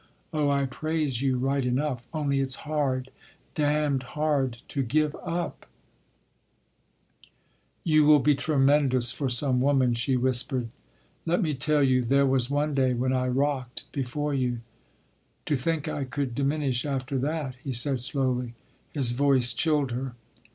[0.33, 3.11] Oh, I praise you right enough—only it’s hard,
[3.53, 5.67] damned hard, to give up—"
[7.83, 10.69] "You will be tremendous for some woman," she whispered.
[11.27, 14.61] "Let me tell you—there was one day when I rocked before you—"
[15.45, 18.55] "To think I could diminish after that," he said slowly.
[18.91, 20.15] His voice chilled her.